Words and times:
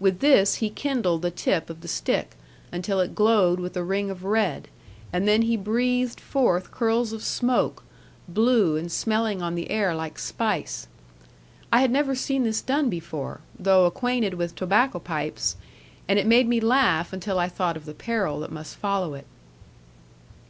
With 0.00 0.20
this 0.20 0.54
he 0.54 0.70
kindled 0.70 1.20
the 1.20 1.30
tip 1.30 1.68
of 1.68 1.82
the 1.82 1.86
stick, 1.86 2.30
until 2.72 2.98
it 2.98 3.14
glowed 3.14 3.60
with 3.60 3.76
a 3.76 3.84
ring 3.84 4.08
of 4.08 4.24
red, 4.24 4.68
and 5.12 5.28
then 5.28 5.42
he 5.42 5.54
breathed 5.54 6.18
forth 6.18 6.70
curls 6.72 7.12
of 7.12 7.22
smoke, 7.22 7.82
blue 8.26 8.76
and 8.76 8.90
smelling 8.90 9.42
on 9.42 9.54
the 9.54 9.70
air 9.70 9.94
like 9.94 10.18
spice. 10.18 10.86
I 11.70 11.82
had 11.82 11.90
never 11.90 12.14
seen 12.14 12.44
this 12.44 12.62
done 12.62 12.88
before, 12.88 13.42
though 13.58 13.84
acquainted 13.84 14.32
with 14.32 14.54
tobacco 14.54 14.98
pipes; 14.98 15.56
and 16.08 16.18
it 16.18 16.26
made 16.26 16.48
me 16.48 16.58
laugh, 16.58 17.12
until 17.12 17.38
I 17.38 17.50
thought 17.50 17.76
of 17.76 17.84
the 17.84 17.92
peril 17.92 18.40
that 18.40 18.50
must 18.50 18.76
follow 18.76 19.12
it. 19.12 19.26